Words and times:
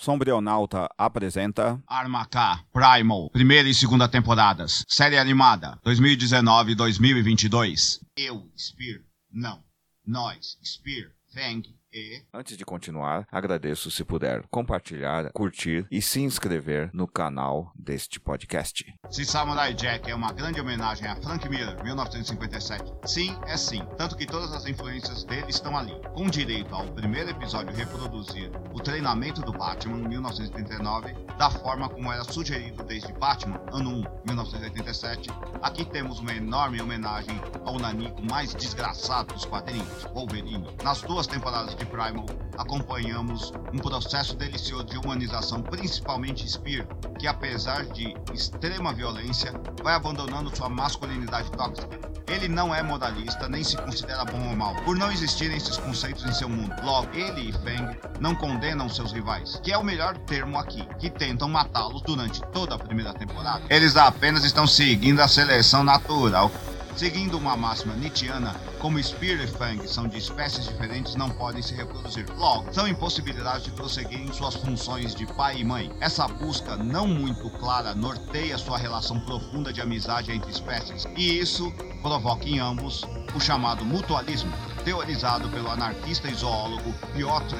Sombrionauta 0.00 0.88
apresenta 0.96 1.78
Arma 1.86 2.24
K, 2.24 2.64
Primal, 2.72 3.28
primeira 3.28 3.68
e 3.68 3.74
segunda 3.74 4.08
temporadas, 4.08 4.82
série 4.88 5.18
animada, 5.18 5.78
2019-2022. 5.84 8.00
Eu, 8.16 8.50
Spear, 8.56 9.00
não. 9.30 9.62
Nós, 10.06 10.56
Spear, 10.64 11.10
Fang 11.34 11.62
e... 11.92 12.22
Antes 12.32 12.56
de 12.56 12.64
continuar, 12.64 13.26
agradeço 13.30 13.90
se 13.90 14.04
puder 14.04 14.42
compartilhar, 14.50 15.30
curtir 15.32 15.86
e 15.90 16.00
se 16.00 16.20
inscrever 16.20 16.90
no 16.92 17.06
canal 17.06 17.72
deste 17.74 18.20
podcast. 18.20 18.84
Se 19.10 19.24
Samurai 19.24 19.74
Jack 19.74 20.10
é 20.10 20.14
uma 20.14 20.32
grande 20.32 20.60
homenagem 20.60 21.06
a 21.06 21.16
Frank 21.16 21.48
Miller, 21.48 21.82
1957, 21.82 22.92
sim, 23.04 23.36
é 23.46 23.56
sim, 23.56 23.82
tanto 23.96 24.16
que 24.16 24.26
todas 24.26 24.52
as 24.52 24.66
influências 24.66 25.24
dele 25.24 25.46
estão 25.48 25.76
ali, 25.76 25.94
com 26.14 26.28
direito 26.28 26.74
ao 26.74 26.86
primeiro 26.92 27.30
episódio 27.30 27.74
reproduzir 27.74 28.50
o 28.72 28.80
treinamento 28.80 29.40
do 29.42 29.52
Batman, 29.52 30.08
1939, 30.08 31.14
da 31.36 31.50
forma 31.50 31.88
como 31.88 32.12
era 32.12 32.24
sugerido 32.24 32.82
desde 32.84 33.12
Batman, 33.14 33.60
ano 33.72 33.90
1, 33.90 33.94
1987, 34.26 35.30
aqui 35.62 35.84
temos 35.84 36.20
uma 36.20 36.32
enorme 36.32 36.80
homenagem 36.80 37.40
ao 37.64 37.78
nanico 37.78 38.22
mais 38.22 38.54
desgraçado 38.54 39.34
dos 39.34 39.44
quadrinhos, 39.44 40.04
Wolverine. 40.14 40.68
Nas 40.82 41.02
duas 41.02 41.26
temporadas 41.26 41.74
de 41.80 41.86
Primal, 41.86 42.26
acompanhamos 42.58 43.52
um 43.72 43.78
processo 43.78 44.36
delicioso 44.36 44.84
de 44.84 44.98
humanização, 44.98 45.62
principalmente 45.62 46.48
Spear, 46.48 46.86
que 47.18 47.26
apesar 47.26 47.86
de 47.86 48.14
extrema 48.34 48.92
violência, 48.92 49.52
vai 49.82 49.94
abandonando 49.94 50.54
sua 50.54 50.68
masculinidade 50.68 51.50
tóxica. 51.52 51.98
Ele 52.28 52.46
não 52.46 52.72
é 52.72 52.82
moralista, 52.82 53.48
nem 53.48 53.64
se 53.64 53.76
considera 53.76 54.24
bom 54.24 54.50
ou 54.50 54.56
mal, 54.56 54.74
por 54.84 54.96
não 54.96 55.10
existirem 55.10 55.56
esses 55.56 55.78
conceitos 55.78 56.24
em 56.24 56.32
seu 56.32 56.48
mundo. 56.48 56.72
Logo, 56.84 57.08
ele 57.12 57.48
e 57.48 57.52
Feng 57.52 57.98
não 58.20 58.34
condenam 58.34 58.88
seus 58.88 59.10
rivais, 59.10 59.58
que 59.64 59.72
é 59.72 59.78
o 59.78 59.82
melhor 59.82 60.16
termo 60.18 60.58
aqui, 60.58 60.86
que 60.98 61.10
tentam 61.10 61.48
matá-los 61.48 62.02
durante 62.02 62.40
toda 62.52 62.76
a 62.76 62.78
primeira 62.78 63.12
temporada. 63.14 63.62
Eles 63.68 63.96
apenas 63.96 64.44
estão 64.44 64.66
seguindo 64.66 65.20
a 65.20 65.26
seleção 65.26 65.82
natural 65.82 66.52
Seguindo 66.96 67.38
uma 67.38 67.56
máxima 67.56 67.94
Nietzscheana, 67.94 68.54
como 68.78 69.02
Spear 69.02 69.40
e 69.40 69.46
Fang 69.46 69.86
são 69.88 70.06
de 70.06 70.18
espécies 70.18 70.66
diferentes, 70.66 71.14
não 71.14 71.30
podem 71.30 71.62
se 71.62 71.74
reproduzir. 71.74 72.26
Logo, 72.36 72.72
são 72.72 72.86
impossibilidades 72.86 73.64
de 73.64 73.70
prosseguir 73.70 74.20
em 74.20 74.32
suas 74.32 74.54
funções 74.54 75.14
de 75.14 75.26
pai 75.26 75.58
e 75.58 75.64
mãe. 75.64 75.90
Essa 76.00 76.28
busca 76.28 76.76
não 76.76 77.06
muito 77.06 77.48
clara 77.58 77.94
norteia 77.94 78.58
sua 78.58 78.76
relação 78.76 79.18
profunda 79.20 79.72
de 79.72 79.80
amizade 79.80 80.32
entre 80.32 80.50
espécies, 80.50 81.06
e 81.16 81.38
isso 81.38 81.72
provoca 82.02 82.48
em 82.48 82.58
ambos 82.58 83.04
o 83.34 83.40
chamado 83.40 83.84
mutualismo, 83.84 84.52
teorizado 84.84 85.48
pelo 85.48 85.70
anarquista 85.70 86.28
e 86.28 86.34
zoólogo 86.34 86.92
Piotr 87.14 87.56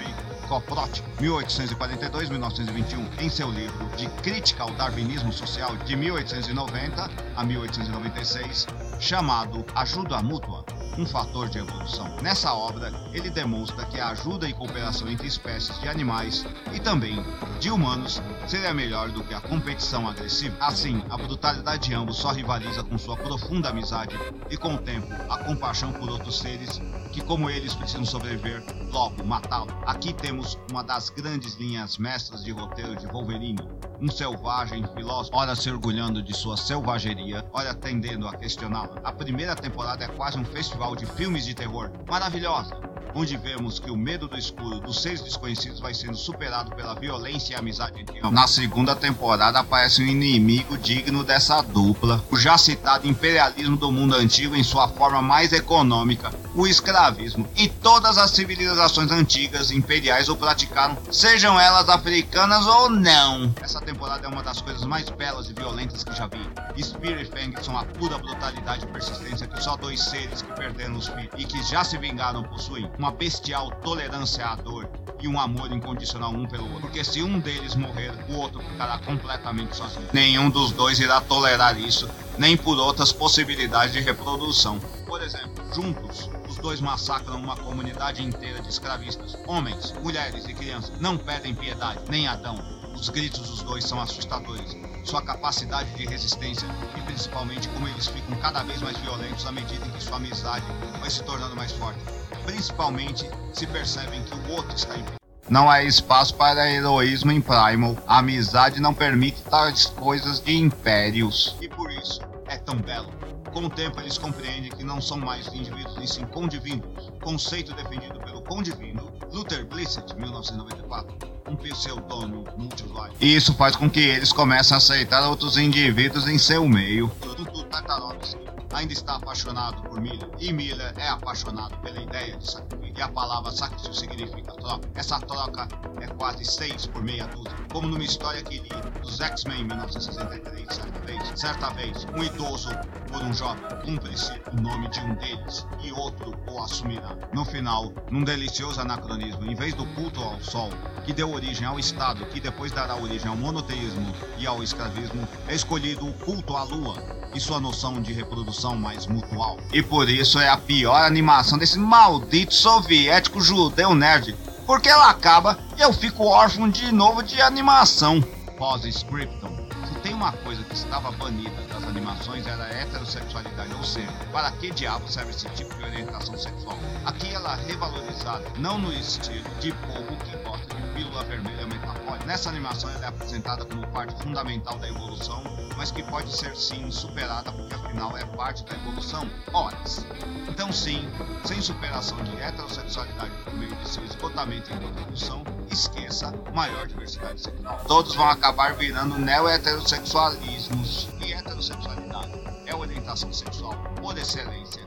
Koprot, 0.50 1.02
1842-1921, 1.20 3.08
em 3.20 3.30
seu 3.30 3.48
livro 3.52 3.88
de 3.96 4.08
Crítica 4.20 4.64
ao 4.64 4.70
Darwinismo 4.72 5.32
Social 5.32 5.76
de 5.76 5.94
1890 5.94 7.08
a 7.36 7.44
1896, 7.44 8.66
chamado 9.00 9.64
Ajuda 9.74 10.22
Mútua, 10.22 10.62
um 10.98 11.06
fator 11.06 11.48
de 11.48 11.58
evolução. 11.58 12.06
Nessa 12.20 12.52
obra, 12.52 12.92
ele 13.14 13.30
demonstra 13.30 13.86
que 13.86 13.98
a 13.98 14.10
ajuda 14.10 14.46
e 14.46 14.52
cooperação 14.52 15.08
entre 15.08 15.26
espécies 15.26 15.80
de 15.80 15.88
animais 15.88 16.46
e 16.72 16.78
também 16.78 17.24
de 17.58 17.70
humanos 17.70 18.20
seria 18.46 18.74
melhor 18.74 19.10
do 19.10 19.22
que 19.22 19.34
a 19.34 19.40
competição 19.40 20.08
agressiva. 20.08 20.56
Assim, 20.60 21.02
a 21.10 21.16
brutalidade 21.16 21.88
de 21.88 21.94
ambos 21.94 22.16
só 22.16 22.32
rivaliza 22.32 22.82
com 22.82 22.98
sua 22.98 23.16
profunda 23.16 23.70
amizade 23.70 24.16
e, 24.50 24.56
com 24.56 24.74
o 24.74 24.78
tempo, 24.78 25.08
a 25.28 25.38
compaixão 25.44 25.92
por 25.92 26.08
outros 26.08 26.38
seres 26.38 26.80
que, 27.12 27.20
como 27.20 27.50
eles, 27.50 27.74
precisam 27.74 28.04
sobreviver, 28.04 28.62
logo 28.92 29.24
matá-lo. 29.24 29.70
Aqui 29.86 30.12
temos 30.12 30.58
uma 30.70 30.82
das 30.82 31.10
grandes 31.10 31.54
linhas 31.54 31.98
mestras 31.98 32.44
de 32.44 32.52
roteiro 32.52 32.96
de 32.96 33.06
Wolverine, 33.06 33.60
um 34.00 34.10
selvagem 34.10 34.84
filósofo, 34.94 35.36
ora 35.36 35.54
se 35.54 35.70
orgulhando 35.70 36.22
de 36.22 36.34
sua 36.34 36.56
selvageria, 36.56 37.44
ora 37.52 37.74
tendendo 37.74 38.26
a 38.26 38.34
questioná-la. 38.34 39.00
A 39.04 39.12
primeira 39.12 39.54
temporada 39.54 40.04
é 40.04 40.08
quase 40.08 40.38
um 40.38 40.44
festival 40.44 40.96
de 40.96 41.06
filmes 41.06 41.44
de 41.44 41.54
terror, 41.54 41.90
maravilhosa, 42.08 42.74
onde 43.14 43.36
vemos 43.36 43.78
que 43.78 43.90
o 43.90 43.96
medo 43.96 44.28
do 44.28 44.38
escuro 44.38 44.80
dos 44.80 45.02
seres 45.02 45.20
desconhecidos 45.20 45.80
vai 45.80 45.94
sendo 45.94 46.16
superado 46.16 46.74
pela 46.74 46.94
violência 46.94 47.54
e 47.54 47.56
amizade 47.56 48.00
entre 48.00 48.18
ambos. 48.18 48.32
Na 48.32 48.46
segunda 48.46 48.94
temporada 48.94 49.58
aparece 49.58 50.02
um 50.02 50.06
inimigo 50.06 50.78
digno 50.78 51.24
dessa 51.24 51.60
dupla, 51.62 52.22
o 52.30 52.36
já 52.36 52.56
citado 52.56 53.08
imperialismo 53.08 53.76
do 53.76 53.90
mundo 53.90 54.14
antigo 54.14 54.54
em 54.54 54.62
sua 54.62 54.88
forma 54.88 55.20
mais 55.20 55.52
econômica, 55.52 56.32
o 56.60 56.66
escravismo 56.66 57.48
e 57.56 57.68
todas 57.68 58.18
as 58.18 58.32
civilizações 58.32 59.10
antigas 59.10 59.70
imperiais 59.70 60.28
o 60.28 60.36
praticaram, 60.36 60.98
sejam 61.10 61.58
elas 61.58 61.88
africanas 61.88 62.66
ou 62.66 62.90
não. 62.90 63.54
Essa 63.62 63.80
temporada 63.80 64.26
é 64.26 64.28
uma 64.28 64.42
das 64.42 64.60
coisas 64.60 64.84
mais 64.84 65.08
belas 65.08 65.48
e 65.48 65.54
violentas 65.54 66.04
que 66.04 66.14
já 66.14 66.26
vi. 66.26 66.38
E 66.76 66.84
Fang 67.24 67.64
são 67.64 67.78
a 67.78 67.84
pura 67.84 68.18
brutalidade 68.18 68.84
e 68.84 68.88
persistência 68.88 69.46
que 69.46 69.62
só 69.62 69.74
dois 69.76 70.02
seres 70.02 70.42
que 70.42 70.52
perderam 70.52 70.96
os 70.96 71.08
filhos 71.08 71.30
e 71.38 71.44
que 71.44 71.62
já 71.62 71.82
se 71.82 71.96
vingaram 71.96 72.42
possuem 72.42 72.90
uma 72.98 73.10
bestial 73.10 73.70
tolerância 73.82 74.44
à 74.44 74.54
dor 74.56 74.86
e 75.22 75.28
um 75.28 75.40
amor 75.40 75.72
incondicional 75.72 76.30
um 76.30 76.46
pelo 76.46 76.64
outro. 76.64 76.82
Porque 76.82 77.02
se 77.02 77.22
um 77.22 77.38
deles 77.38 77.74
morrer, 77.74 78.12
o 78.28 78.36
outro 78.36 78.60
ficará 78.60 78.98
completamente 78.98 79.76
sozinho. 79.76 80.08
Nenhum 80.12 80.50
dos 80.50 80.72
dois 80.72 81.00
irá 81.00 81.22
tolerar 81.22 81.78
isso, 81.78 82.08
nem 82.36 82.54
por 82.56 82.78
outras 82.78 83.12
possibilidades 83.12 83.94
de 83.94 84.00
reprodução. 84.00 84.78
Por 85.06 85.22
exemplo, 85.22 85.64
juntos, 85.74 86.28
os 86.28 86.39
dois 86.60 86.80
massacram 86.80 87.36
uma 87.36 87.56
comunidade 87.56 88.22
inteira 88.22 88.60
de 88.60 88.68
escravistas. 88.68 89.36
Homens, 89.46 89.92
mulheres 90.02 90.46
e 90.46 90.54
crianças 90.54 90.98
não 91.00 91.16
pedem 91.16 91.54
piedade, 91.54 92.00
nem 92.08 92.26
Adão. 92.26 92.56
Os 92.94 93.08
gritos 93.08 93.48
dos 93.48 93.62
dois 93.62 93.84
são 93.84 94.00
assustadores. 94.00 94.76
Sua 95.04 95.22
capacidade 95.22 95.90
de 95.94 96.06
resistência 96.06 96.68
e 96.96 97.00
principalmente 97.02 97.68
como 97.68 97.88
eles 97.88 98.06
ficam 98.06 98.38
cada 98.40 98.62
vez 98.62 98.80
mais 98.82 98.96
violentos 98.98 99.46
à 99.46 99.52
medida 99.52 99.86
em 99.86 99.90
que 99.90 100.02
sua 100.02 100.16
amizade 100.16 100.66
vai 101.00 101.10
se 101.10 101.22
tornando 101.22 101.56
mais 101.56 101.72
forte 101.72 102.00
principalmente 102.44 103.28
se 103.52 103.66
percebem 103.66 104.22
que 104.24 104.34
o 104.34 104.52
outro 104.52 104.74
está 104.74 104.94
em 104.94 105.02
perigo. 105.02 105.20
Não 105.48 105.68
há 105.68 105.82
espaço 105.82 106.34
para 106.34 106.70
heroísmo 106.70 107.32
em 107.32 107.40
Primal. 107.40 107.96
A 108.06 108.18
amizade 108.18 108.80
não 108.80 108.94
permite 108.94 109.42
tais 109.42 109.86
coisas 109.86 110.40
de 110.40 110.56
impérios. 110.56 111.56
E 111.60 111.68
por 111.68 111.90
isso 111.90 112.29
é 112.50 112.58
tão 112.58 112.76
belo. 112.76 113.08
Com 113.52 113.64
o 113.64 113.70
tempo 113.70 114.00
eles 114.00 114.18
compreendem 114.18 114.70
que 114.70 114.84
não 114.84 115.00
são 115.00 115.18
mais 115.18 115.46
indivíduos 115.48 115.96
e 116.02 116.06
sim 116.06 116.26
condivindos, 116.26 117.10
conceito 117.22 117.72
defendido 117.74 118.20
pelo 118.20 118.42
condivino 118.42 119.10
Luther 119.32 119.66
Blissett, 119.66 120.14
1994, 120.14 121.16
um 121.48 121.56
pseudônimo 121.56 122.44
multiusuário. 122.56 123.14
E 123.20 123.34
isso 123.34 123.54
faz 123.54 123.74
com 123.76 123.88
que 123.88 124.00
eles 124.00 124.32
comecem 124.32 124.74
a 124.74 124.78
aceitar 124.78 125.26
outros 125.28 125.56
indivíduos 125.56 126.28
em 126.28 126.38
seu 126.38 126.68
meio. 126.68 127.10
Tudo 127.20 127.40
Tartarovsky 127.70 128.50
ainda 128.72 128.92
está 128.92 129.16
apaixonado 129.16 129.82
por 129.82 130.00
Miller, 130.00 130.28
e 130.38 130.52
Miller 130.52 130.92
é 130.96 131.08
apaixonado 131.08 131.76
pela 131.78 132.00
ideia 132.00 132.36
de 132.36 132.50
sacrifício. 132.50 132.94
E 132.96 133.02
a 133.02 133.08
palavra 133.08 133.50
sacrifício 133.50 133.94
significa 133.94 134.52
troca. 134.52 134.88
Essa 134.94 135.18
troca 135.20 135.68
é 136.00 136.06
quase 136.08 136.44
seis 136.44 136.86
por 136.86 137.02
meia 137.02 137.26
dúzia. 137.26 137.56
Como 137.72 137.88
numa 137.88 138.04
história 138.04 138.42
que 138.42 138.58
li 138.58 138.68
dos 139.00 139.20
X-Men 139.20 139.60
em 139.60 139.64
1963, 139.64 140.66
certa 140.74 141.00
certa 141.40 141.70
vez, 141.70 142.06
um 142.14 142.22
idoso 142.22 142.68
por 143.10 143.22
um 143.22 143.32
jovem, 143.32 143.64
cumpre-se 143.82 144.30
o 144.52 144.60
nome 144.60 144.90
de 144.90 145.00
um 145.00 145.14
deles 145.14 145.66
e 145.82 145.90
outro 145.90 146.38
o 146.46 146.62
assumirá. 146.62 147.16
No 147.32 147.46
final, 147.46 147.94
num 148.10 148.22
delicioso 148.22 148.78
anacronismo, 148.78 149.50
em 149.50 149.54
vez 149.54 149.72
do 149.72 149.86
culto 149.94 150.20
ao 150.20 150.38
sol, 150.42 150.70
que 151.06 151.14
deu 151.14 151.32
origem 151.32 151.66
ao 151.66 151.78
Estado, 151.78 152.26
que 152.26 152.40
depois 152.40 152.72
dará 152.72 152.94
origem 152.94 153.26
ao 153.26 153.36
monoteísmo 153.36 154.14
e 154.36 154.46
ao 154.46 154.62
escravismo, 154.62 155.26
é 155.48 155.54
escolhido 155.54 156.06
o 156.06 156.12
culto 156.12 156.54
à 156.54 156.62
lua, 156.62 156.94
e 157.34 157.40
sua 157.40 157.58
noção 157.58 158.02
de 158.02 158.12
reprodução 158.12 158.76
mais 158.76 159.06
mutual. 159.06 159.56
E 159.72 159.82
por 159.82 160.10
isso 160.10 160.38
é 160.38 160.48
a 160.48 160.58
pior 160.58 161.02
animação 161.02 161.56
desse 161.56 161.78
maldito 161.78 162.52
soviético 162.52 163.40
judeu 163.40 163.94
nerd, 163.94 164.36
porque 164.66 164.90
ela 164.90 165.08
acaba 165.08 165.58
e 165.78 165.80
eu 165.80 165.92
fico 165.92 166.24
órfão 166.24 166.68
de 166.68 166.92
novo 166.92 167.22
de 167.22 167.40
animação. 167.40 168.20
Pós-scriptum. 168.58 169.59
Tem 170.02 170.14
uma 170.14 170.32
coisa 170.32 170.64
que 170.64 170.74
estava 170.74 171.12
banida 171.12 171.60
das 171.68 171.84
animações 171.84 172.46
era 172.46 172.64
a 172.64 172.68
heterossexualidade, 172.68 173.74
ou 173.74 173.84
seja, 173.84 174.10
para 174.32 174.50
que 174.52 174.70
diabo 174.70 175.06
serve 175.06 175.30
esse 175.30 175.46
tipo 175.50 175.74
de 175.76 175.84
orientação 175.84 176.38
sexual? 176.38 176.78
Aqui 177.04 177.34
ela 177.34 177.58
é 177.60 177.66
revalorizada, 177.66 178.44
não 178.56 178.78
no 178.78 178.90
estilo 178.92 179.48
de 179.60 179.72
povo 179.72 180.16
que 180.24 180.36
gosta 180.38 180.74
de 180.74 180.89
pílula 181.20 181.24
vermelha 181.24 181.66
metafórica. 181.66 182.26
Nessa 182.26 182.48
animação 182.48 182.90
ela 182.90 183.04
é 183.04 183.08
apresentada 183.08 183.64
como 183.64 183.86
parte 183.88 184.14
fundamental 184.22 184.78
da 184.78 184.88
evolução 184.88 185.42
mas 185.76 185.90
que 185.90 186.02
pode 186.02 186.36
ser 186.36 186.54
sim 186.54 186.90
superada 186.90 187.50
porque 187.52 187.74
afinal 187.74 188.14
é 188.16 188.24
parte 188.36 188.62
da 188.64 188.74
evolução. 188.74 189.26
Horas. 189.50 190.04
Então 190.46 190.70
sim, 190.70 191.08
sem 191.44 191.62
superação 191.62 192.22
de 192.22 192.36
heterossexualidade 192.36 193.32
por 193.44 193.54
meio 193.54 193.74
de 193.74 193.88
seu 193.88 194.04
esgotamento 194.04 194.70
em 194.70 194.78
reprodução, 194.78 195.42
esqueça 195.70 196.34
maior 196.54 196.86
diversidade 196.86 197.40
sexual. 197.40 197.82
Todos 197.88 198.14
vão 198.14 198.28
acabar 198.28 198.74
virando 198.74 199.18
neo-heterossexualismos. 199.18 201.08
E 201.24 201.32
heterossexualidade 201.32 202.32
é 202.66 202.74
orientação 202.74 203.32
sexual 203.32 203.74
por 204.02 204.18
excelência. 204.18 204.86